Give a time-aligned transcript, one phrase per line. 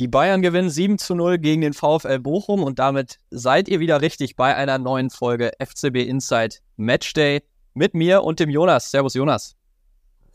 [0.00, 4.00] Die Bayern gewinnen 7 zu 0 gegen den VfL Bochum und damit seid ihr wieder
[4.00, 7.42] richtig bei einer neuen Folge FCB Inside Matchday
[7.74, 8.90] mit mir und dem Jonas.
[8.90, 9.56] Servus Jonas.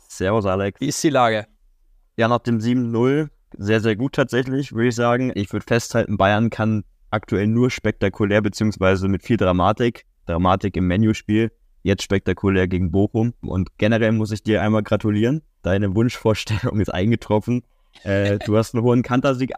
[0.07, 0.79] Servus Alex.
[0.79, 1.47] Wie ist die Lage?
[2.15, 5.31] Ja, nach dem 7-0 sehr, sehr gut tatsächlich, würde ich sagen.
[5.33, 10.05] Ich würde festhalten, Bayern kann aktuell nur spektakulär beziehungsweise mit viel Dramatik.
[10.27, 11.51] Dramatik im Menüspiel.
[11.81, 13.33] Jetzt spektakulär gegen Bochum.
[13.41, 15.41] Und generell muss ich dir einmal gratulieren.
[15.63, 17.63] Deine Wunschvorstellung ist eingetroffen.
[18.03, 19.53] Äh, du hast einen hohen Kantersieg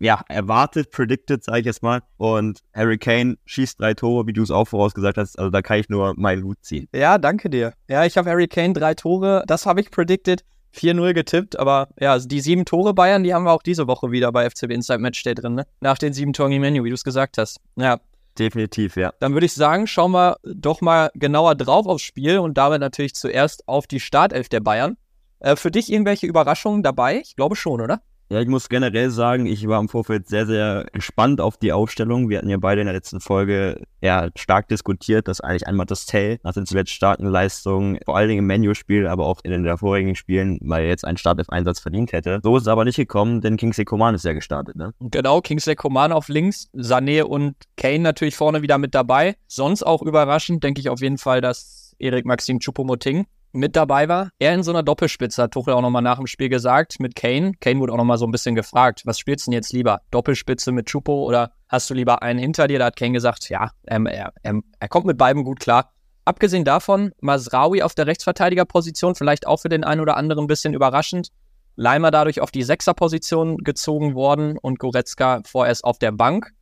[0.00, 2.02] ja, erwartet, predicted, sage ich jetzt mal.
[2.16, 5.38] Und Harry Kane schießt drei Tore, wie du es auch vorausgesagt hast.
[5.38, 6.88] Also da kann ich nur meinen Hut ziehen.
[6.94, 7.74] Ja, danke dir.
[7.88, 10.42] Ja, ich habe Harry Kane drei Tore, das habe ich predicted.
[10.74, 14.12] 4-0 getippt, aber ja, also die sieben Tore Bayern, die haben wir auch diese Woche
[14.12, 15.66] wieder bei FCB Inside Matchday drin, ne?
[15.80, 17.60] Nach den sieben Toren im Menü, wie du es gesagt hast.
[17.74, 17.98] Ja.
[18.38, 19.12] Definitiv, ja.
[19.18, 23.14] Dann würde ich sagen, schauen wir doch mal genauer drauf aufs Spiel und damit natürlich
[23.14, 24.96] zuerst auf die Startelf der Bayern.
[25.40, 27.20] Äh, für dich irgendwelche Überraschungen dabei?
[27.20, 28.02] Ich glaube schon, oder?
[28.32, 32.28] Ja, ich muss generell sagen, ich war im Vorfeld sehr, sehr gespannt auf die Aufstellung.
[32.28, 36.06] Wir hatten ja beide in der letzten Folge ja stark diskutiert, dass eigentlich einmal das
[36.06, 39.76] Tell nach den zuletzt starken Leistungen, vor allen Dingen im Menu-Spiel, aber auch in den
[39.76, 42.38] vorigen Spielen, mal jetzt einen Startelf-Einsatz verdient hätte.
[42.44, 44.94] So ist es aber nicht gekommen, denn Kingsley Coman ist ja gestartet, ne?
[45.00, 49.34] Genau, Kingsley Coman auf links, Sané und Kane natürlich vorne wieder mit dabei.
[49.48, 54.30] Sonst auch überraschend, denke ich auf jeden Fall, dass Erik Maxim Choupo-Moting mit dabei war.
[54.38, 57.52] Er in so einer Doppelspitze, hat Tuchel auch nochmal nach dem Spiel gesagt, mit Kane.
[57.60, 60.00] Kane wurde auch nochmal so ein bisschen gefragt, was spielst du denn jetzt lieber?
[60.10, 62.78] Doppelspitze mit Chupo oder hast du lieber einen hinter dir?
[62.78, 65.92] Da hat Kane gesagt, ja, ähm, er, er, er kommt mit beiden gut klar.
[66.24, 70.74] Abgesehen davon, Masraui auf der Rechtsverteidigerposition, vielleicht auch für den einen oder anderen ein bisschen
[70.74, 71.28] überraschend.
[71.76, 76.52] Leimer dadurch auf die Sechserposition gezogen worden und Goretzka vorerst auf der Bank.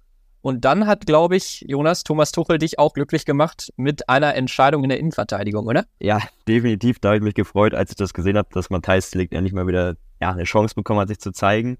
[0.48, 4.82] Und dann hat, glaube ich, Jonas, Thomas Tuchel dich auch glücklich gemacht mit einer Entscheidung
[4.82, 5.84] in der Innenverteidigung, oder?
[6.00, 7.00] Ja, definitiv.
[7.00, 9.66] Da habe ich mich gefreut, als ich das gesehen habe, dass Matthijs Delikt endlich mal
[9.66, 11.76] wieder ja, eine Chance bekommen hat, sich zu zeigen.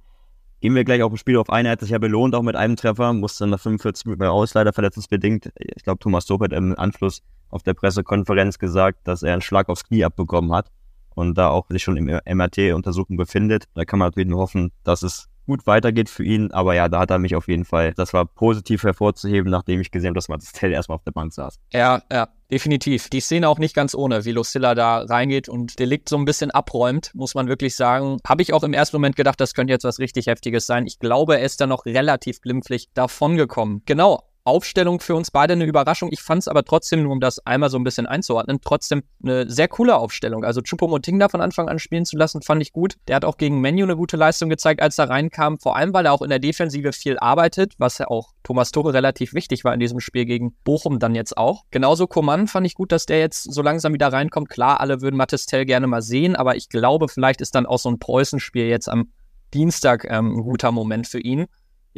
[0.61, 1.67] Gehen wir gleich auf das Spiel auf ein.
[1.67, 5.51] Hat sich ja belohnt, auch mit einem Treffer, musste nach 45 Minuten raus, leider verletzungsbedingt.
[5.57, 9.71] Ich glaube, Thomas Tuchel hat im Anschluss auf der Pressekonferenz gesagt, dass er einen Schlag
[9.71, 10.71] aufs Knie abbekommen hat
[11.15, 13.65] und da auch sich schon im MRT-Untersuchung befindet.
[13.75, 16.53] Da kann man natürlich nur hoffen, dass es gut weitergeht für ihn.
[16.53, 19.91] Aber ja, da hat er mich auf jeden Fall, das war positiv hervorzuheben, nachdem ich
[19.91, 21.59] gesehen habe, dass Marcel erstmal auf der Bank saß.
[21.73, 23.09] Ja, ja, definitiv.
[23.09, 26.51] Die Szene auch nicht ganz ohne, wie Lucilla da reingeht und Delikt so ein bisschen
[26.51, 28.19] abräumt, muss man wirklich sagen.
[28.27, 30.87] Habe ich auch im ersten Moment gedacht, das könnte jetzt was richtig Heftiges sein.
[30.87, 33.83] Ich glaube, er ist da noch relativ glimpflich davongekommen.
[33.87, 36.09] Genau, Aufstellung für uns beide eine Überraschung.
[36.11, 39.49] Ich fand es aber trotzdem, nur um das einmal so ein bisschen einzuordnen, trotzdem eine
[39.49, 40.45] sehr coole Aufstellung.
[40.45, 42.97] Also Chupomoting da von Anfang an spielen zu lassen, fand ich gut.
[43.07, 45.59] Der hat auch gegen Menu eine gute Leistung gezeigt, als er reinkam.
[45.59, 48.95] Vor allem, weil er auch in der Defensive viel arbeitet, was ja auch Thomas Tore
[48.95, 51.65] relativ wichtig war in diesem Spiel gegen Bochum dann jetzt auch.
[51.71, 54.49] Genauso Coman fand ich gut, dass der jetzt so langsam wieder reinkommt.
[54.49, 57.91] Klar, alle würden Mattistell gerne mal sehen, aber ich glaube, vielleicht ist dann auch so
[57.91, 59.13] ein Preußenspiel jetzt am
[59.55, 61.47] Dienstag ähm, ein guter Moment für ihn.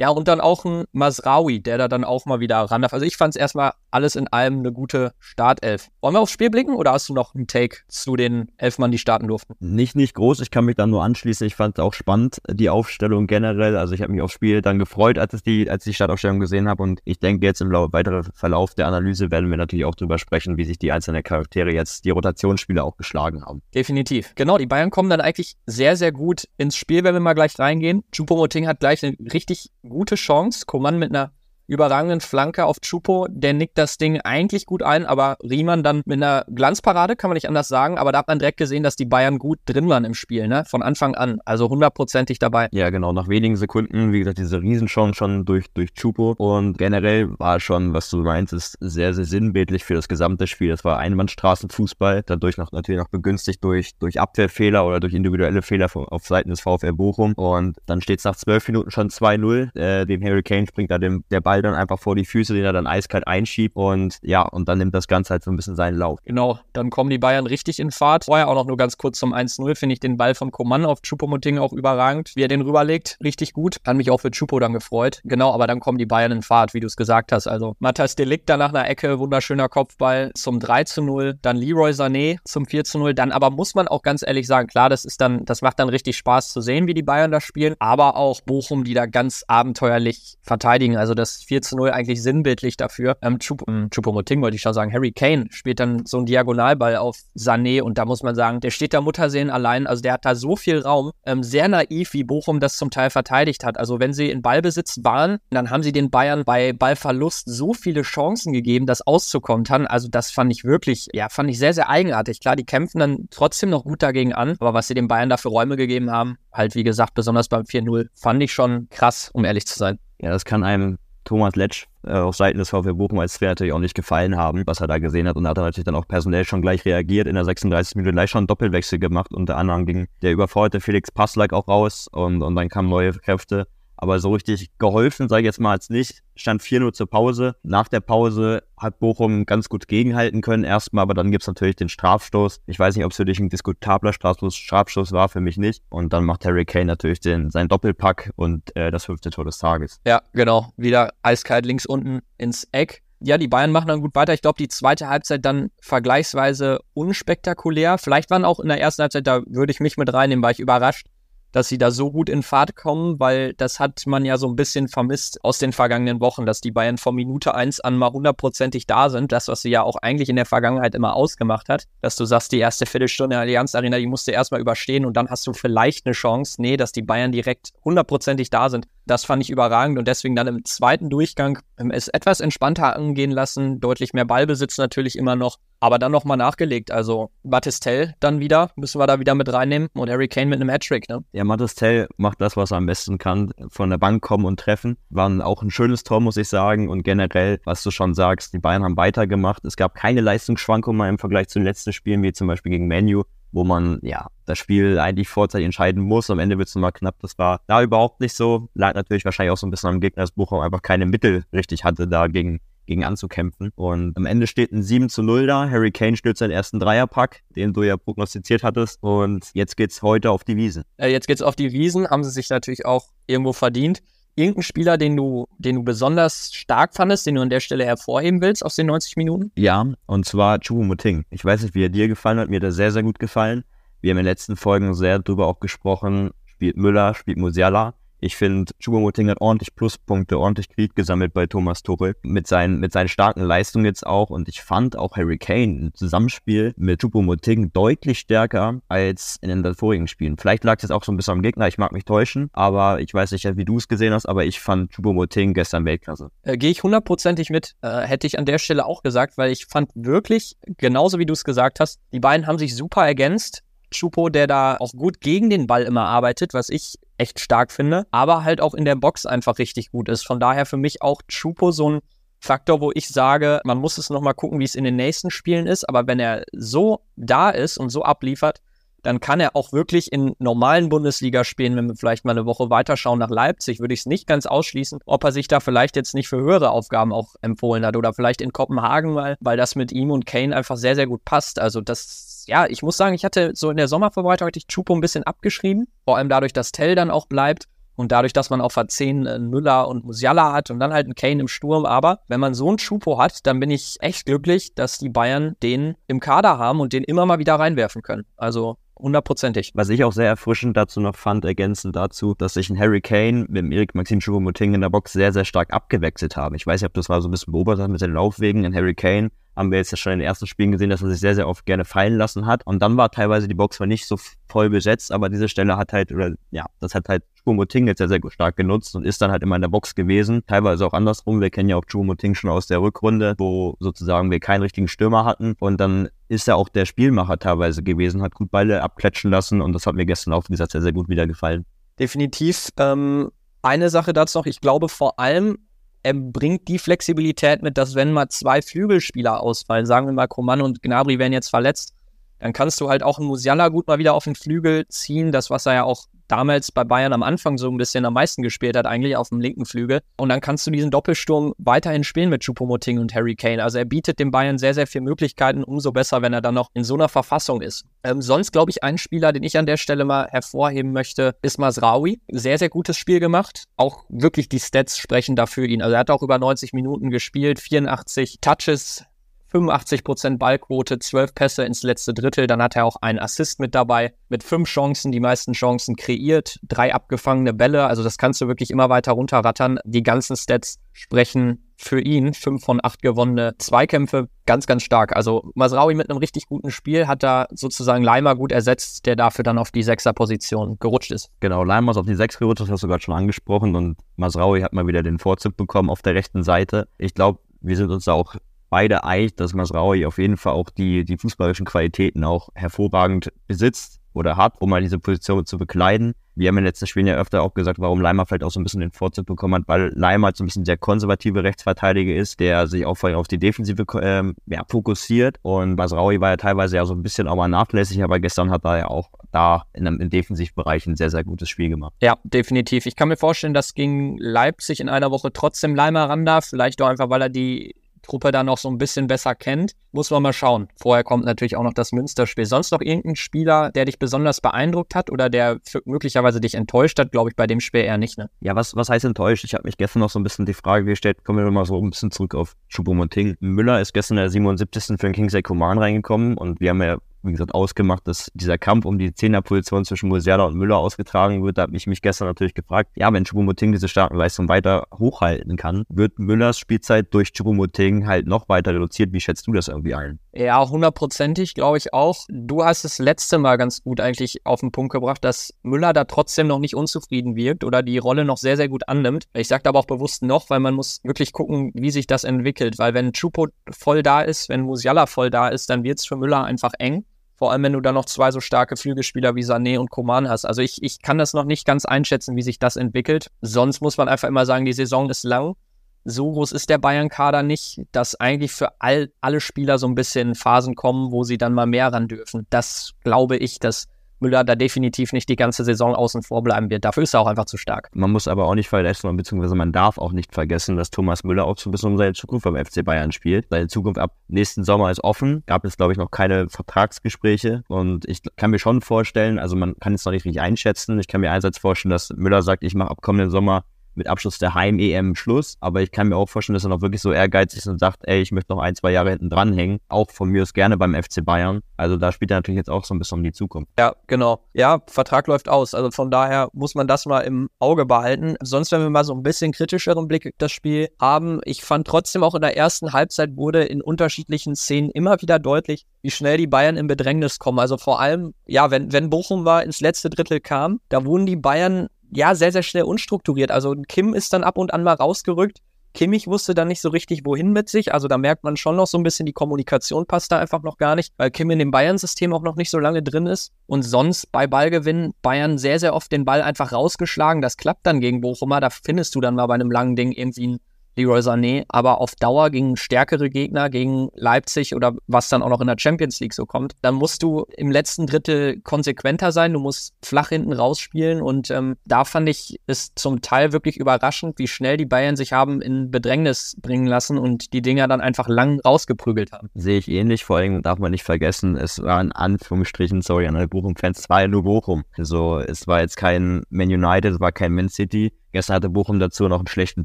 [0.01, 2.95] Ja, und dann auch ein Masraui, der da dann auch mal wieder ran darf.
[2.95, 5.89] Also ich fand es erstmal alles in allem eine gute Startelf.
[6.01, 8.93] Wollen wir aufs Spiel blicken oder hast du noch einen Take zu den elf Mann,
[8.93, 9.57] die starten durften?
[9.61, 10.41] Nicht, nicht groß.
[10.41, 11.47] Ich kann mich dann nur anschließen.
[11.47, 13.77] Ich fand es auch spannend, die Aufstellung generell.
[13.77, 16.41] Also ich habe mich aufs Spiel dann gefreut, als ich die, als ich die Startaufstellung
[16.41, 16.83] gesehen habe.
[16.83, 20.57] Und ich denke, jetzt im weiteren Verlauf der Analyse werden wir natürlich auch drüber sprechen,
[20.57, 23.61] wie sich die einzelnen Charaktere jetzt, die Rotationsspiele auch geschlagen haben.
[23.75, 24.33] Definitiv.
[24.35, 27.59] Genau, die Bayern kommen dann eigentlich sehr, sehr gut ins Spiel, wenn wir mal gleich
[27.59, 28.03] reingehen.
[28.15, 30.65] Choupo-Moting hat gleich eine richtig gute Chance.
[30.65, 31.33] Koman mit einer
[31.71, 33.27] überragenden Flanke auf Chupo.
[33.31, 37.37] Der nickt das Ding eigentlich gut ein, aber Riemann dann mit einer Glanzparade, kann man
[37.37, 37.97] nicht anders sagen.
[37.97, 40.65] Aber da hat man direkt gesehen, dass die Bayern gut drin waren im Spiel, ne?
[40.67, 41.41] Von Anfang an.
[41.45, 42.69] Also hundertprozentig dabei.
[42.73, 43.13] Ja, genau.
[43.13, 46.35] Nach wenigen Sekunden, wie gesagt, diese Riesenchance schon durch, durch Chupo.
[46.39, 50.71] Und generell war schon, was du meintest, sehr, sehr sinnbildlich für das gesamte Spiel.
[50.71, 55.89] Das war Einbahnstraßenfußball, dadurch noch natürlich noch begünstigt durch, durch Abwehrfehler oder durch individuelle Fehler
[55.95, 57.35] auf Seiten des VfL Bochum.
[57.35, 59.77] Und dann steht es nach zwölf Minuten schon 2-0.
[59.77, 62.55] Äh, dem Harry Kane springt da dem, der Ball Ball dann einfach vor die Füße,
[62.55, 65.57] den er dann eiskalt einschiebt und ja, und dann nimmt das Ganze halt so ein
[65.57, 66.19] bisschen seinen Lauf.
[66.25, 68.25] Genau, dann kommen die Bayern richtig in Fahrt.
[68.25, 71.03] Vorher auch noch nur ganz kurz zum 1-0, finde ich den Ball vom Coman auf
[71.03, 73.77] Chupomoting auch überragend, wie er den rüberlegt, richtig gut.
[73.87, 75.21] Hat mich auch für Chupo dann gefreut.
[75.25, 77.47] Genau, aber dann kommen die Bayern in Fahrt, wie du es gesagt hast.
[77.47, 82.65] Also Matthias Delikt da nach einer Ecke, wunderschöner Kopfball zum 3-0, dann Leroy Sané zum
[82.65, 85.79] 4-0, dann aber muss man auch ganz ehrlich sagen, klar, das ist dann, das macht
[85.79, 89.07] dann richtig Spaß zu sehen, wie die Bayern da spielen, aber auch Bochum, die da
[89.07, 90.97] ganz abenteuerlich verteidigen.
[90.97, 93.17] Also das 4 zu 0 eigentlich sinnbildlich dafür.
[93.23, 94.93] Ähm, Chupomoting ähm, wollte ich schon sagen.
[94.93, 98.71] Harry Kane spielt dann so einen Diagonalball auf Sané und da muss man sagen, der
[98.71, 99.89] steht da Muttersehen allein.
[99.89, 101.11] Also der hat da so viel Raum.
[101.27, 103.79] Ähm, sehr naiv, wie Bochum das zum Teil verteidigt hat.
[103.79, 108.03] Also wenn sie in Ballbesitz waren, dann haben sie den Bayern bei Ballverlust so viele
[108.03, 109.89] Chancen gegeben, das auszukontern.
[109.89, 112.39] Also das fand ich wirklich, ja, fand ich sehr, sehr eigenartig.
[112.39, 115.51] Klar, die kämpfen dann trotzdem noch gut dagegen an, aber was sie den Bayern dafür
[115.51, 119.67] Räume gegeben haben, halt wie gesagt, besonders beim 4-0, fand ich schon krass, um ehrlich
[119.67, 119.99] zu sein.
[120.21, 123.95] Ja, das kann einem Thomas Letsch äh, auf Seiten des VfB Bochum natürlich auch nicht
[123.95, 125.37] gefallen haben, was er da gesehen hat.
[125.37, 128.13] Und da hat er natürlich dann auch personell schon gleich reagiert, in der 36 Minute
[128.13, 129.33] gleich schon einen Doppelwechsel gemacht.
[129.33, 133.67] Unter anderem ging der überforderte Felix Passlack auch raus und, und dann kamen neue Kräfte.
[134.01, 136.23] Aber so richtig geholfen, sage ich jetzt mal, als nicht.
[136.35, 137.57] Stand 4-0 zur Pause.
[137.63, 141.77] Nach der Pause hat Bochum ganz gut gegenhalten können erstmal, aber dann gibt es natürlich
[141.77, 142.63] den Strafstoß.
[142.67, 145.83] Ich weiß nicht, ob es für dich ein diskutabler Strafstoß, Strafstoß war, für mich nicht.
[145.91, 149.59] Und dann macht Harry Kane natürlich den, seinen Doppelpack und äh, das fünfte Tor des
[149.59, 150.01] Tages.
[150.07, 150.73] Ja, genau.
[150.79, 154.33] Wieder eiskalt links unten ins Eck ja, die Bayern machen dann gut weiter.
[154.33, 157.99] Ich glaube, die zweite Halbzeit dann vergleichsweise unspektakulär.
[157.99, 160.61] Vielleicht waren auch in der ersten Halbzeit, da würde ich mich mit reinnehmen, war ich
[160.61, 161.07] überrascht,
[161.53, 164.57] dass sie da so gut in Fahrt kommen, weil das hat man ja so ein
[164.57, 168.87] bisschen vermisst aus den vergangenen Wochen, dass die Bayern von Minute eins an mal hundertprozentig
[168.87, 169.33] da sind.
[169.33, 172.53] Das, was sie ja auch eigentlich in der Vergangenheit immer ausgemacht hat, dass du sagst,
[172.53, 175.53] die erste Viertelstunde der Allianz Arena, die musst du erstmal überstehen und dann hast du
[175.53, 176.61] vielleicht eine Chance.
[176.61, 178.87] Nee, dass die Bayern direkt hundertprozentig da sind.
[179.07, 181.59] Das fand ich überragend und deswegen dann im zweiten Durchgang
[181.91, 186.91] es etwas entspannter angehen lassen, deutlich mehr Ballbesitz natürlich immer noch, aber dann nochmal nachgelegt.
[186.91, 190.71] Also Battistel dann wieder, müssen wir da wieder mit reinnehmen und Harry Kane mit einem
[190.71, 191.25] Hattrick, ne?
[191.33, 194.97] Ja, Battistel macht das, was er am besten kann, von der Bank kommen und treffen.
[195.09, 198.59] War auch ein schönes Tor, muss ich sagen und generell, was du schon sagst, die
[198.59, 199.65] Bayern haben weitergemacht.
[199.65, 203.25] Es gab keine Leistungsschwankungen im Vergleich zu den letzten Spielen, wie zum Beispiel gegen Menu
[203.53, 206.31] wo man ja das Spiel eigentlich vorzeitig entscheiden muss.
[206.31, 207.17] Am Ende wird es nochmal knapp.
[207.21, 208.69] Das war da überhaupt nicht so.
[208.75, 211.85] Lag natürlich wahrscheinlich auch so ein bisschen am Gegner, dass Bochum einfach keine Mittel richtig
[211.85, 213.71] hatte, dagegen gegen anzukämpfen.
[213.77, 215.71] Und am Ende steht ein 7 zu 0 da.
[215.71, 219.01] Harry Kane stürzt seinen ersten Dreierpack, den du ja prognostiziert hattest.
[219.01, 220.83] Und jetzt geht's heute auf die Wiesen.
[220.97, 224.03] Äh, jetzt geht's auf die Wiesen, haben sie sich natürlich auch irgendwo verdient
[224.35, 228.41] irgendein Spieler, den du, den du besonders stark fandest, den du an der Stelle hervorheben
[228.41, 229.53] willst aus den 90 Minuten?
[229.57, 231.25] Ja, und zwar Choupo-Moting.
[231.31, 232.49] Ich weiß nicht, wie er dir gefallen hat.
[232.49, 233.65] Mir hat er sehr, sehr gut gefallen.
[234.01, 236.31] Wir haben in den letzten Folgen sehr drüber auch gesprochen.
[236.47, 237.95] Spielt Müller, spielt Musiala.
[238.23, 242.93] Ich finde, Choupo-Moting hat ordentlich Pluspunkte, ordentlich Krieg gesammelt bei Thomas Tuchel mit seinen, mit
[242.93, 244.29] seinen starken Leistungen jetzt auch.
[244.29, 249.75] Und ich fand auch Harry Kane im Zusammenspiel mit Choupo-Moting deutlich stärker als in den
[249.75, 250.37] vorigen Spielen.
[250.37, 253.01] Vielleicht lag es jetzt auch so ein bisschen am Gegner, ich mag mich täuschen, aber
[253.01, 256.31] ich weiß nicht, wie du es gesehen hast, aber ich fand Choupo-Moting gestern Weltklasse.
[256.43, 259.65] Äh, Gehe ich hundertprozentig mit, äh, hätte ich an der Stelle auch gesagt, weil ich
[259.65, 263.63] fand wirklich, genauso wie du es gesagt hast, die beiden haben sich super ergänzt.
[263.91, 268.07] Chupo, der da auch gut gegen den Ball immer arbeitet, was ich echt stark finde,
[268.11, 270.27] aber halt auch in der Box einfach richtig gut ist.
[270.27, 272.01] Von daher für mich auch Chupo so ein
[272.41, 275.67] Faktor, wo ich sage, man muss es nochmal gucken, wie es in den nächsten Spielen
[275.67, 278.63] ist, aber wenn er so da ist und so abliefert,
[279.03, 283.19] dann kann er auch wirklich in normalen Bundesligaspielen, wenn wir vielleicht mal eine Woche weiterschauen
[283.19, 286.29] nach Leipzig, würde ich es nicht ganz ausschließen, ob er sich da vielleicht jetzt nicht
[286.29, 290.11] für höhere Aufgaben auch empfohlen hat oder vielleicht in Kopenhagen mal, weil das mit ihm
[290.11, 291.59] und Kane einfach sehr, sehr gut passt.
[291.59, 294.95] Also das, ja, ich muss sagen, ich hatte so in der Sommervorbereitung hatte ich Chupo
[294.95, 297.67] ein bisschen abgeschrieben, vor allem dadurch, dass Tell dann auch bleibt.
[297.97, 301.05] Und dadurch, dass man auf V10 einen äh, Müller und Musiala hat und dann halt
[301.05, 301.85] einen Kane im Sturm.
[301.85, 305.55] Aber wenn man so einen Chupo hat, dann bin ich echt glücklich, dass die Bayern
[305.63, 308.25] den im Kader haben und den immer mal wieder reinwerfen können.
[308.39, 309.73] Also hundertprozentig.
[309.75, 313.47] Was ich auch sehr erfrischend dazu noch fand, ergänzend dazu, dass sich ein Harry Kane
[313.49, 316.55] mit Erik Maxim Choupo-Moting in der Box sehr, sehr stark abgewechselt haben.
[316.55, 318.65] Ich weiß nicht, ob das mal so ein bisschen beobachtet mit den Laufwegen.
[318.65, 321.11] In Harry Kane haben wir jetzt ja schon in den ersten Spielen gesehen, dass er
[321.11, 322.67] sich sehr, sehr oft gerne fallen lassen hat.
[322.67, 324.19] Und dann war teilweise die Box zwar nicht so
[324.49, 328.09] voll besetzt, aber diese Stelle hat halt, oder ja, das hat halt Chumoting jetzt sehr,
[328.09, 330.45] sehr stark genutzt und ist dann halt immer in der Box gewesen.
[330.47, 331.41] Teilweise auch andersrum.
[331.41, 335.25] Wir kennen ja auch Chumoting schon aus der Rückrunde, wo sozusagen wir keinen richtigen Stürmer
[335.25, 335.55] hatten.
[335.59, 339.73] Und dann ist er auch der Spielmacher teilweise gewesen, hat gut Beile abklatschen lassen und
[339.73, 341.65] das hat mir gestern auch, wie gesagt, sehr, sehr gut wieder gefallen.
[341.99, 342.71] Definitiv.
[342.79, 343.31] Ähm,
[343.63, 345.59] eine Sache dazu noch, ich glaube vor allem,
[346.03, 350.63] er bringt die Flexibilität mit, dass wenn mal zwei Flügelspieler ausfallen, sagen wir mal Coman
[350.63, 351.95] und Gnabry werden jetzt verletzt,
[352.39, 355.51] dann kannst du halt auch einen Musiala gut mal wieder auf den Flügel ziehen, das
[355.51, 358.77] was er ja auch damals bei Bayern am Anfang so ein bisschen am meisten gespielt
[358.77, 360.01] hat, eigentlich auf dem linken Flügel.
[360.17, 363.63] Und dann kannst du diesen Doppelsturm weiterhin spielen mit Choupo-Moting und Harry Kane.
[363.63, 366.71] Also er bietet den Bayern sehr, sehr viele Möglichkeiten, umso besser, wenn er dann noch
[366.75, 367.85] in so einer Verfassung ist.
[368.05, 371.59] Ähm, sonst glaube ich, ein Spieler, den ich an der Stelle mal hervorheben möchte, ist
[371.59, 372.21] Masraoui.
[372.31, 373.65] Sehr, sehr gutes Spiel gemacht.
[373.77, 375.83] Auch wirklich die Stats sprechen dafür ihn.
[375.83, 379.05] Also er hat auch über 90 Minuten gespielt, 84 Touches,
[379.53, 382.47] 85% Ballquote, 12 Pässe ins letzte Drittel.
[382.47, 386.59] Dann hat er auch einen Assist mit dabei, mit fünf Chancen, die meisten Chancen kreiert,
[386.63, 387.87] drei abgefangene Bälle.
[387.87, 389.79] Also das kannst du wirklich immer weiter runterrattern.
[389.85, 392.35] Die ganzen Stats sprechen für ihn.
[392.35, 395.17] Fünf von acht gewonnene Zweikämpfe, ganz, ganz stark.
[395.17, 399.43] Also Masraui mit einem richtig guten Spiel hat da sozusagen Leimer gut ersetzt, der dafür
[399.43, 401.31] dann auf die Sechser-Position gerutscht ist.
[401.41, 403.75] Genau, Leimer ist auf die Sechs gerutscht, das hast du gerade schon angesprochen.
[403.75, 406.87] Und Masraui hat mal wieder den Vorzug bekommen auf der rechten Seite.
[406.99, 408.37] Ich glaube, wir sind uns da auch
[408.71, 414.01] beide einig, dass Masraui auf jeden Fall auch die, die fußballerischen Qualitäten auch hervorragend besitzt
[414.13, 416.15] oder hat, um mal diese Position zu bekleiden.
[416.35, 418.61] Wir haben in den letzten Spielen ja öfter auch gesagt, warum Leimer vielleicht auch so
[418.61, 422.41] ein bisschen den Vorzug bekommen hat, weil Leimer so ein bisschen der konservative Rechtsverteidiger ist,
[422.41, 425.37] der sich auch vor allem auf die Defensive ähm, ja, fokussiert.
[425.43, 428.65] Und Masraui war ja teilweise ja so ein bisschen auch mal nachlässig, aber gestern hat
[428.65, 431.93] er ja auch da in einem, im Defensivbereich ein sehr, sehr gutes Spiel gemacht.
[432.01, 432.87] Ja, definitiv.
[432.87, 436.47] Ich kann mir vorstellen, dass gegen Leipzig in einer Woche trotzdem Leimer ran darf.
[436.47, 439.73] Vielleicht auch einfach, weil er die Truppe da noch so ein bisschen besser kennt.
[439.93, 440.69] Muss man mal schauen.
[440.81, 442.47] Vorher kommt natürlich auch noch das Münsterspiel.
[442.47, 447.11] Sonst noch irgendein Spieler, der dich besonders beeindruckt hat oder der möglicherweise dich enttäuscht hat,
[447.11, 448.17] glaube ich, bei dem Spiel eher nicht.
[448.17, 448.31] Ne?
[448.41, 449.45] Ja, was, was heißt enttäuscht?
[449.45, 451.81] Ich habe mich gestern noch so ein bisschen die Frage gestellt, kommen wir mal so
[451.81, 453.37] ein bisschen zurück auf Choupo-Moting.
[453.41, 454.99] Müller ist gestern der 77.
[454.99, 458.85] für den Kingsley Coman reingekommen und wir haben ja wie gesagt, ausgemacht, dass dieser Kampf
[458.85, 461.59] um die Zehnerposition zwischen Musiala und Müller ausgetragen wird.
[461.59, 465.57] Da habe ich mich gestern natürlich gefragt, ja, wenn Choupo-Moting diese starken Leistungen weiter hochhalten
[465.57, 469.13] kann, wird Müllers Spielzeit durch Choupo-Moting halt noch weiter reduziert.
[469.13, 470.19] Wie schätzt du das irgendwie ein?
[470.33, 472.25] Ja, hundertprozentig, glaube ich auch.
[472.29, 476.05] Du hast es letzte Mal ganz gut eigentlich auf den Punkt gebracht, dass Müller da
[476.05, 479.25] trotzdem noch nicht unzufrieden wirkt oder die Rolle noch sehr, sehr gut annimmt.
[479.35, 482.79] Ich sage aber auch bewusst noch, weil man muss wirklich gucken, wie sich das entwickelt.
[482.79, 486.17] Weil wenn Chupo voll da ist, wenn Musiala voll da ist, dann wird es für
[486.17, 487.05] Müller einfach eng.
[487.41, 490.45] Vor allem, wenn du da noch zwei so starke Flügelspieler wie Sané und Koman hast.
[490.45, 493.31] Also ich, ich kann das noch nicht ganz einschätzen, wie sich das entwickelt.
[493.41, 495.57] Sonst muss man einfach immer sagen, die Saison ist lang.
[496.05, 500.35] So groß ist der Bayern-Kader nicht, dass eigentlich für all, alle Spieler so ein bisschen
[500.35, 502.47] Phasen kommen, wo sie dann mal mehr ran dürfen.
[502.51, 503.89] Das glaube ich, dass
[504.21, 506.85] Müller da definitiv nicht die ganze Saison außen vor bleiben wird.
[506.85, 507.89] Dafür ist er auch einfach zu stark.
[507.95, 511.45] Man muss aber auch nicht vergessen, beziehungsweise man darf auch nicht vergessen, dass Thomas Müller
[511.45, 513.47] auch so ein bisschen um seine Zukunft beim FC Bayern spielt.
[513.51, 515.43] Seine Zukunft ab nächsten Sommer ist offen.
[515.47, 517.63] Gab es, glaube ich, noch keine Vertragsgespräche.
[517.69, 520.99] Und ich kann mir schon vorstellen, also man kann es noch nicht richtig einschätzen.
[520.99, 524.39] Ich kann mir einerseits vorstellen, dass Müller sagt, ich mache ab kommenden Sommer mit Abschluss
[524.39, 525.57] der Heim-EM Schluss.
[525.61, 528.01] Aber ich kann mir auch vorstellen, dass er noch wirklich so ehrgeizig ist und sagt,
[528.05, 529.81] ey, ich möchte noch ein, zwei Jahre hinten dranhängen.
[529.89, 531.61] Auch von mir aus gerne beim FC Bayern.
[531.77, 533.71] Also da spielt er natürlich jetzt auch so ein bisschen um die Zukunft.
[533.79, 534.45] Ja, genau.
[534.53, 535.75] Ja, Vertrag läuft aus.
[535.75, 538.37] Also von daher muss man das mal im Auge behalten.
[538.43, 542.23] Sonst, wenn wir mal so ein bisschen kritischeren Blick das Spiel haben, ich fand trotzdem
[542.23, 546.47] auch in der ersten Halbzeit wurde in unterschiedlichen Szenen immer wieder deutlich, wie schnell die
[546.47, 547.59] Bayern in Bedrängnis kommen.
[547.59, 551.37] Also vor allem, ja, wenn, wenn Bochum war ins letzte Drittel kam, da wurden die
[551.37, 553.51] Bayern ja, sehr, sehr schnell unstrukturiert.
[553.51, 555.59] Also Kim ist dann ab und an mal rausgerückt.
[555.93, 557.93] Kimmich wusste dann nicht so richtig, wohin mit sich.
[557.93, 560.77] Also da merkt man schon noch so ein bisschen, die Kommunikation passt da einfach noch
[560.77, 563.53] gar nicht, weil Kim in dem Bayern-System auch noch nicht so lange drin ist.
[563.67, 567.43] Und sonst bei Ballgewinn Bayern sehr, sehr oft den Ball einfach rausgeschlagen.
[567.43, 568.61] Das klappt dann gegen Bochumer.
[568.61, 570.61] Da findest du dann mal bei einem langen Ding irgendwie einen
[570.97, 575.61] Leroy Sané, aber auf Dauer gegen stärkere Gegner, gegen Leipzig oder was dann auch noch
[575.61, 579.61] in der Champions League so kommt, dann musst du im letzten Drittel konsequenter sein, du
[579.61, 584.49] musst flach hinten rausspielen und ähm, da fand ich es zum Teil wirklich überraschend, wie
[584.49, 588.61] schnell die Bayern sich haben in Bedrängnis bringen lassen und die Dinger dann einfach lang
[588.61, 589.49] rausgeprügelt haben.
[589.55, 593.37] Sehe ich ähnlich, vor allem darf man nicht vergessen, es war in Anführungsstrichen, sorry an
[593.37, 594.85] alle Bochum-Fans, es war ja nur Bochum.
[594.97, 599.01] Also es war jetzt kein Man United, es war kein Man City, Gestern hatte Bochum
[599.01, 599.85] dazu noch einen schlechten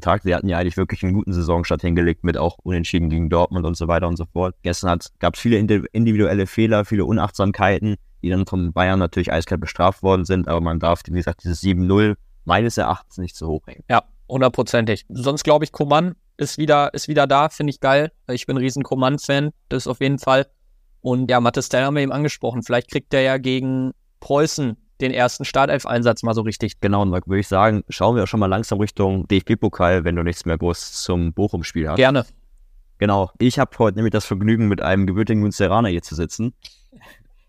[0.00, 0.22] Tag.
[0.22, 3.76] Sie hatten ja eigentlich wirklich einen guten Saisonstart hingelegt mit auch Unentschieden gegen Dortmund und
[3.76, 4.54] so weiter und so fort.
[4.62, 10.02] Gestern gab es viele individuelle Fehler, viele Unachtsamkeiten, die dann von Bayern natürlich eiskalt bestraft
[10.02, 10.46] worden sind.
[10.48, 13.82] Aber man darf, wie gesagt, dieses 7-0 meines Erachtens nicht zu hoch hängen.
[13.90, 15.04] Ja, hundertprozentig.
[15.08, 18.12] Sonst glaube ich, Koman ist wieder, ist wieder da, finde ich geil.
[18.30, 20.46] Ich bin ein riesen Koman-Fan, das auf jeden Fall.
[21.00, 22.62] Und ja, Mattes Stell haben wir eben angesprochen.
[22.62, 26.80] Vielleicht kriegt er ja gegen Preußen den ersten Startelf-Einsatz mal so richtig.
[26.80, 30.22] Genau, und würde ich sagen, schauen wir auch schon mal langsam Richtung DFB-Pokal, wenn du
[30.22, 31.96] nichts mehr groß zum Bochum-Spiel hast.
[31.96, 32.24] Gerne.
[32.98, 36.54] Genau, ich habe heute nämlich das Vergnügen, mit einem gebürtigen Münsteraner hier zu sitzen.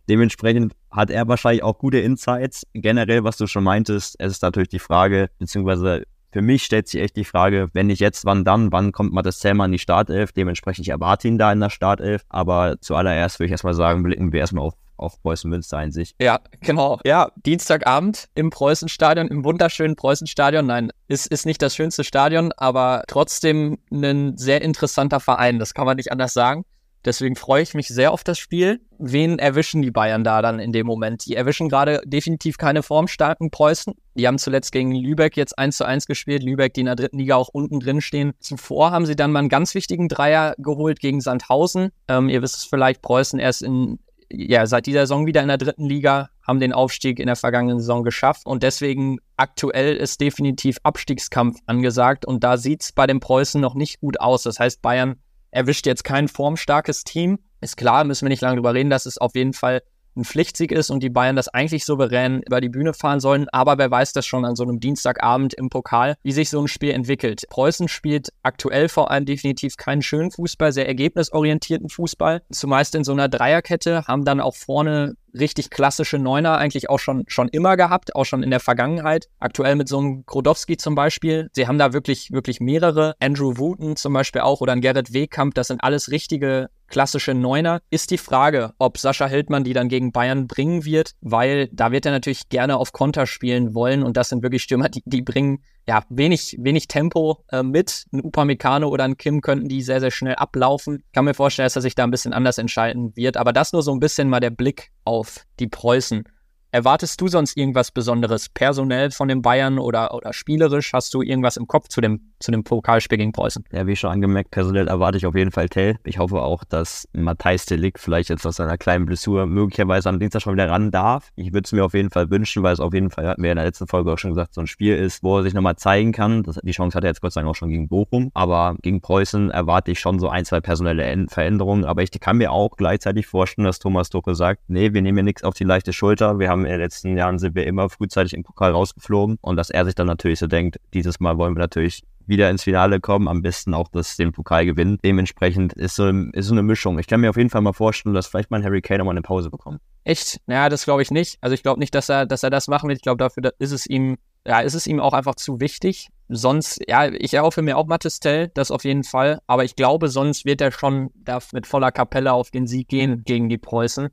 [0.09, 2.65] Dementsprechend hat er wahrscheinlich auch gute Insights.
[2.73, 7.01] Generell, was du schon meintest, es ist natürlich die Frage, beziehungsweise für mich stellt sich
[7.01, 8.71] echt die Frage, wenn nicht jetzt, wann dann?
[8.71, 10.33] Wann kommt Mattes Zellmann in die Startelf?
[10.33, 12.23] Dementsprechend, ich erwarte ihn da in der Startelf.
[12.29, 16.15] Aber zuallererst würde ich erstmal sagen, blicken wir erstmal auf auf Preußen Münster in sich.
[16.19, 16.99] Ja, genau.
[17.05, 20.65] Ja, Dienstagabend im Preußenstadion, im wunderschönen Preußenstadion.
[20.65, 25.59] Nein, ist, ist nicht das schönste Stadion, aber trotzdem ein sehr interessanter Verein.
[25.59, 26.65] Das kann man nicht anders sagen.
[27.07, 28.81] Deswegen freue ich mich sehr auf das Spiel.
[28.99, 31.25] Wen erwischen die Bayern da dann in dem Moment?
[31.25, 33.93] Die erwischen gerade definitiv keine formstarken Preußen.
[34.15, 36.43] Die haben zuletzt gegen Lübeck jetzt 1 zu 1 gespielt.
[36.43, 38.33] Lübeck, die in der dritten Liga auch unten drin stehen.
[38.39, 41.91] Zuvor haben sie dann mal einen ganz wichtigen Dreier geholt gegen Sandhausen.
[42.09, 43.99] Ähm, ihr wisst es vielleicht, Preußen erst in,
[44.31, 47.79] ja, seit dieser Saison wieder in der dritten Liga, haben den Aufstieg in der vergangenen
[47.79, 48.45] Saison geschafft.
[48.45, 52.25] Und deswegen aktuell ist definitiv Abstiegskampf angesagt.
[52.25, 54.43] Und da sieht es bei den Preußen noch nicht gut aus.
[54.43, 55.17] Das heißt, Bayern
[55.51, 57.39] erwischt jetzt kein formstarkes Team.
[57.61, 59.81] Ist klar, müssen wir nicht lange drüber reden, dass es auf jeden Fall
[60.17, 63.47] ein Pflichtsieg ist und die Bayern das eigentlich souverän über die Bühne fahren sollen.
[63.49, 66.67] Aber wer weiß das schon an so einem Dienstagabend im Pokal, wie sich so ein
[66.67, 67.43] Spiel entwickelt.
[67.49, 72.41] Preußen spielt aktuell vor allem definitiv keinen schönen Fußball, sehr ergebnisorientierten Fußball.
[72.51, 77.23] Zumeist in so einer Dreierkette, haben dann auch vorne richtig klassische Neuner eigentlich auch schon,
[77.27, 79.27] schon immer gehabt, auch schon in der Vergangenheit.
[79.39, 81.49] Aktuell mit so einem Krodowski zum Beispiel.
[81.53, 83.15] Sie haben da wirklich, wirklich mehrere.
[83.19, 85.53] Andrew Wooten zum Beispiel auch oder ein Gerrit Wehkamp.
[85.53, 87.81] Das sind alles richtige klassische Neuner.
[87.89, 92.05] Ist die Frage, ob Sascha Hildmann die dann gegen Bayern bringen wird, weil da wird
[92.05, 95.63] er natürlich gerne auf Konter spielen wollen und das sind wirklich Stürmer, die, die bringen
[95.87, 98.05] ja wenig, wenig Tempo äh, mit.
[98.11, 101.03] Ein Upamecano oder ein Kim könnten die sehr, sehr schnell ablaufen.
[101.13, 103.83] Kann mir vorstellen, dass er sich da ein bisschen anders entscheiden wird, aber das nur
[103.83, 106.23] so ein bisschen mal der Blick auf die Preußen.
[106.71, 110.91] Erwartest du sonst irgendwas Besonderes personell von den Bayern oder, oder spielerisch?
[110.91, 113.63] Hast du irgendwas im Kopf zu dem, zu dem Pokalspiel gegen Preußen?
[113.71, 115.97] Ja, wie schon angemerkt, personell erwarte ich auf jeden Fall Tell.
[116.03, 120.41] Ich hoffe auch, dass Matthijs Delikt vielleicht jetzt aus seiner kleinen Blessur möglicherweise am Dienstag
[120.41, 121.31] schon wieder ran darf.
[121.35, 123.51] Ich würde es mir auf jeden Fall wünschen, weil es auf jeden Fall, hatten wir
[123.51, 125.75] in der letzten Folge auch schon gesagt, so ein Spiel ist, wo er sich nochmal
[125.75, 126.43] zeigen kann.
[126.43, 128.31] Das, die Chance hat er jetzt Gott sei Dank auch schon gegen Bochum.
[128.33, 131.85] Aber gegen Preußen erwarte ich schon so ein, zwei personelle Veränderungen.
[131.85, 135.23] Aber ich kann mir auch gleichzeitig vorstellen, dass Thomas Tuchel sagt, nee, wir nehmen hier
[135.23, 136.39] nichts auf die leichte Schulter.
[136.39, 139.69] Wir haben in den letzten Jahren sind wir immer frühzeitig im Pokal rausgeflogen und dass
[139.69, 143.27] er sich dann natürlich so denkt, dieses Mal wollen wir natürlich wieder ins Finale kommen,
[143.27, 144.97] am besten auch das den Pokal gewinnen.
[145.03, 146.99] Dementsprechend ist so, ist so eine Mischung.
[146.99, 149.21] Ich kann mir auf jeden Fall mal vorstellen, dass vielleicht mal Harry Kane mal eine
[149.21, 149.79] Pause bekommt.
[150.03, 150.39] Echt?
[150.45, 151.37] Naja, das glaube ich nicht.
[151.41, 152.97] Also ich glaube nicht, dass er, dass er das machen wird.
[152.97, 156.09] Ich glaube, dafür ist es ihm, ja, ist es ihm auch einfach zu wichtig.
[156.29, 159.39] Sonst, ja, ich erhoffe mir auch Mattes Tell, das auf jeden Fall.
[159.47, 163.23] Aber ich glaube, sonst wird er schon da mit voller Kapelle auf den Sieg gehen
[163.25, 164.09] gegen die Preußen.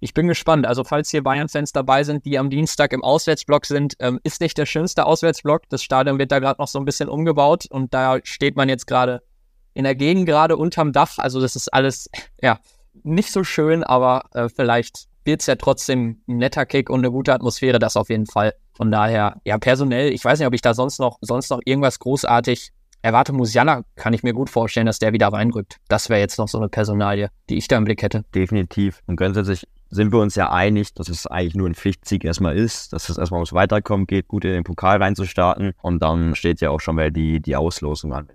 [0.00, 0.66] Ich bin gespannt.
[0.66, 4.56] Also, falls hier Bayern-Fans dabei sind, die am Dienstag im Auswärtsblock sind, ähm, ist nicht
[4.56, 5.68] der schönste Auswärtsblock.
[5.68, 8.86] Das Stadion wird da gerade noch so ein bisschen umgebaut und da steht man jetzt
[8.86, 9.22] gerade
[9.74, 11.18] in der Gegend, gerade unterm Dach.
[11.18, 12.08] Also, das ist alles,
[12.42, 12.58] ja,
[13.02, 17.10] nicht so schön, aber äh, vielleicht wird es ja trotzdem ein netter Kick und eine
[17.10, 18.54] gute Atmosphäre, das auf jeden Fall.
[18.74, 21.98] Von daher, ja, personell, ich weiß nicht, ob ich da sonst noch, sonst noch irgendwas
[21.98, 23.34] großartig erwarte.
[23.34, 25.76] Musiala kann ich mir gut vorstellen, dass der wieder reinrückt.
[25.88, 28.24] Das wäre jetzt noch so eine Personalie, die ich da im Blick hätte.
[28.34, 29.00] Definitiv.
[29.06, 32.92] Und grundsätzlich sind wir uns ja einig, dass es eigentlich nur ein Pflichtsieg erstmal ist,
[32.92, 36.70] dass es erstmal ums Weiterkommen geht, gut in den Pokal reinzustarten und dann steht ja
[36.70, 38.28] auch schon mal die, die Auslosung an.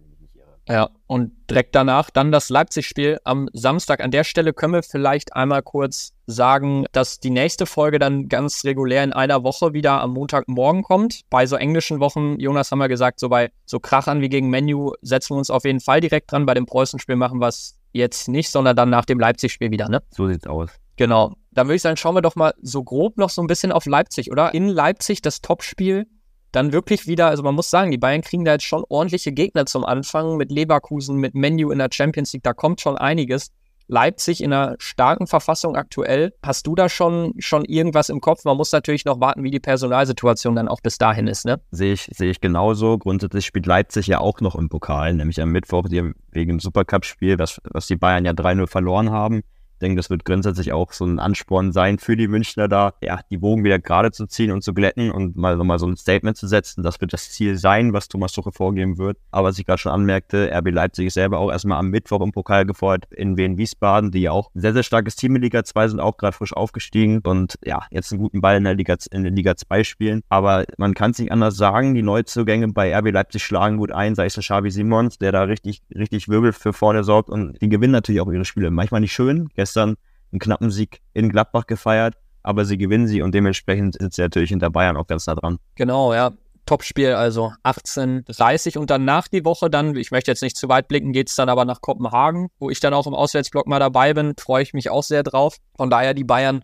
[0.67, 3.99] Ja, und direkt danach dann das Leipzig-Spiel am Samstag.
[3.99, 8.63] An der Stelle können wir vielleicht einmal kurz sagen, dass die nächste Folge dann ganz
[8.63, 11.21] regulär in einer Woche wieder am Montagmorgen kommt.
[11.29, 14.93] Bei so englischen Wochen, Jonas haben wir gesagt, so bei so Krachern wie gegen Menu
[15.03, 16.47] setzen wir uns auf jeden Fall direkt dran.
[16.47, 20.01] Bei dem Preußen-Spiel machen wir es jetzt nicht, sondern dann nach dem Leipzig-Spiel wieder, ne?
[20.09, 20.71] So sieht's aus.
[20.95, 21.35] Genau.
[21.55, 23.85] Dann würde ich sagen, schauen wir doch mal so grob noch so ein bisschen auf
[23.85, 24.53] Leipzig, oder?
[24.53, 26.05] In Leipzig das Topspiel.
[26.51, 29.65] Dann wirklich wieder, also man muss sagen, die Bayern kriegen da jetzt schon ordentliche Gegner
[29.65, 33.51] zum Anfang mit Leverkusen, mit Menu in der Champions League, da kommt schon einiges.
[33.87, 36.33] Leipzig in einer starken Verfassung aktuell.
[36.41, 38.43] Hast du da schon, schon irgendwas im Kopf?
[38.43, 41.61] Man muss natürlich noch warten, wie die Personalsituation dann auch bis dahin ist, ne?
[41.71, 42.97] Sehe ich, sehe ich genauso.
[42.97, 47.61] Grundsätzlich spielt Leipzig ja auch noch im Pokal, nämlich am Mittwoch wegen dem Supercup-Spiel, was,
[47.65, 49.43] was die Bayern ja 3-0 verloren haben.
[49.75, 53.19] Ich denke, das wird grundsätzlich auch so ein Ansporn sein für die Münchner da, ja,
[53.29, 56.37] die Bogen wieder gerade zu ziehen und zu glätten und mal nochmal so ein Statement
[56.37, 56.81] zu setzen.
[56.81, 59.17] Das wird das Ziel sein, was Thomas Tuchel vorgeben wird.
[59.31, 62.31] Aber was ich gerade schon anmerkte, RB Leipzig ist selber auch erstmal am Mittwoch im
[62.31, 65.65] Pokal gefordert in Wien Wiesbaden, die ja auch ein sehr, sehr starkes Team in Liga
[65.65, 68.95] 2 sind, auch gerade frisch aufgestiegen und ja, jetzt einen guten Ball in der Liga,
[69.11, 70.21] in der Liga 2 spielen.
[70.29, 74.15] Aber man kann es nicht anders sagen, die Neuzugänge bei RB Leipzig schlagen gut ein,
[74.15, 77.69] sei es der Xavi Simons, der da richtig, richtig Wirbel für vorne sorgt und die
[77.69, 78.71] gewinnen natürlich auch ihre Spiele.
[78.71, 79.95] Manchmal nicht schön, gestern
[80.31, 84.49] einen knappen Sieg in Gladbach gefeiert, aber sie gewinnen sie und dementsprechend sind sie natürlich
[84.49, 85.57] hinter Bayern auch ganz nah dran.
[85.75, 86.31] Genau, ja.
[86.67, 91.13] Topspiel, also 18.30 und danach die Woche dann, ich möchte jetzt nicht zu weit blicken,
[91.13, 94.33] geht es dann aber nach Kopenhagen, wo ich dann auch im Auswärtsblock mal dabei bin,
[94.39, 95.57] freue ich mich auch sehr drauf.
[95.77, 96.63] Von daher die Bayern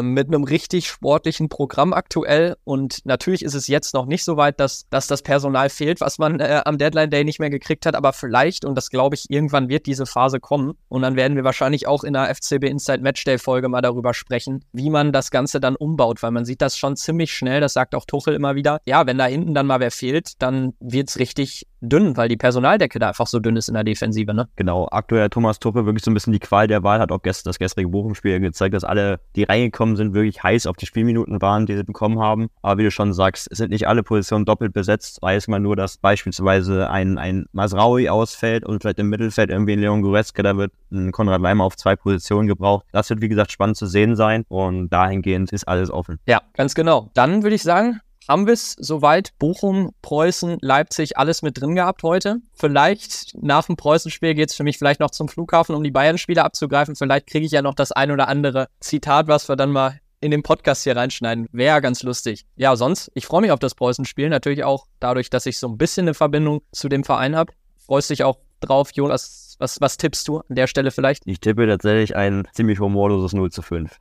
[0.00, 2.56] mit einem richtig sportlichen Programm aktuell.
[2.64, 6.18] Und natürlich ist es jetzt noch nicht so weit, dass, dass das Personal fehlt, was
[6.18, 7.94] man äh, am Deadline Day nicht mehr gekriegt hat.
[7.94, 10.74] Aber vielleicht, und das glaube ich, irgendwann wird diese Phase kommen.
[10.88, 14.64] Und dann werden wir wahrscheinlich auch in der FCB Inside Matchday Folge mal darüber sprechen,
[14.72, 17.60] wie man das Ganze dann umbaut, weil man sieht das schon ziemlich schnell.
[17.60, 18.80] Das sagt auch Tuchel immer wieder.
[18.86, 22.36] Ja, wenn da hinten dann mal wer fehlt, dann wird es richtig dünn, weil die
[22.36, 24.48] Personaldecke da einfach so dünn ist in der Defensive, ne?
[24.56, 27.50] Genau, aktuell Thomas Tuppe wirklich so ein bisschen die Qual der Wahl, hat auch gestern
[27.50, 31.66] das gestrige Bochum-Spiel gezeigt, dass alle, die reingekommen sind, wirklich heiß auf die Spielminuten waren,
[31.66, 32.48] die sie bekommen haben.
[32.62, 35.20] Aber wie du schon sagst, es sind nicht alle Positionen doppelt besetzt.
[35.20, 39.80] Weiß man nur, dass beispielsweise ein, ein Masraui ausfällt und vielleicht im Mittelfeld irgendwie ein
[39.80, 42.86] Leon Goretzka, da wird ein Konrad Leimer auf zwei Positionen gebraucht.
[42.92, 46.18] Das wird, wie gesagt, spannend zu sehen sein und dahingehend ist alles offen.
[46.26, 47.10] Ja, ganz genau.
[47.14, 49.32] Dann würde ich sagen, haben wir es soweit.
[49.38, 52.38] Bochum, Preußen, Leipzig, alles mit drin gehabt heute.
[52.54, 56.44] Vielleicht nach dem Preußen-Spiel geht es für mich vielleicht noch zum Flughafen, um die Bayern-Spiele
[56.44, 56.96] abzugreifen.
[56.96, 60.30] Vielleicht kriege ich ja noch das ein oder andere Zitat, was wir dann mal in
[60.30, 61.48] den Podcast hier reinschneiden.
[61.52, 62.46] Wäre ganz lustig.
[62.56, 64.28] Ja, sonst, ich freue mich auf das Preußen-Spiel.
[64.28, 67.52] Natürlich auch dadurch, dass ich so ein bisschen eine Verbindung zu dem Verein habe.
[67.84, 69.56] Freust dich auch drauf, Jonas?
[69.58, 71.24] Was, was tippst du an der Stelle vielleicht?
[71.26, 73.98] Ich tippe tatsächlich ein ziemlich humorloses 0 zu 5.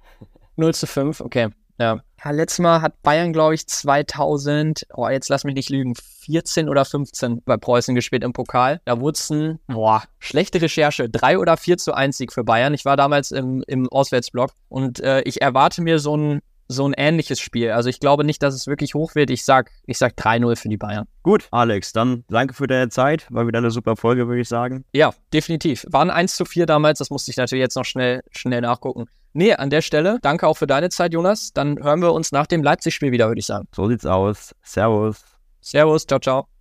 [0.56, 1.50] 0 zu 5, okay.
[1.80, 2.02] Ja.
[2.24, 2.32] Ja.
[2.32, 6.86] Letztes Mal hat Bayern, glaube ich, 2000, oh, jetzt lass mich nicht lügen, 14 oder
[6.86, 8.82] 15 bei Preußen gespielt im Pokal.
[8.86, 12.74] Da wurde es ein, boah, schlechte Recherche, 3 oder 4 zu 1 Sieg für Bayern.
[12.74, 16.94] Ich war damals im, im Auswärtsblock und äh, ich erwarte mir so ein so ein
[16.96, 17.72] ähnliches Spiel.
[17.72, 19.30] Also ich glaube nicht, dass es wirklich hoch wird.
[19.30, 21.06] Ich sag, ich sag 3-0 für die Bayern.
[21.22, 23.28] Gut, Alex, dann danke für deine Zeit.
[23.30, 24.86] War wieder eine super Folge, würde ich sagen.
[24.94, 25.86] Ja, definitiv.
[25.90, 29.08] Waren 1 zu 4 damals, das musste ich natürlich jetzt noch schnell, schnell nachgucken.
[29.34, 31.54] Nee, an der Stelle, danke auch für deine Zeit, Jonas.
[31.54, 33.68] Dann hören wir uns nach dem Leipzig-Spiel wieder, würde ich sagen.
[33.74, 34.54] So sieht's aus.
[34.62, 35.24] Servus.
[35.62, 36.61] Servus, ciao, ciao.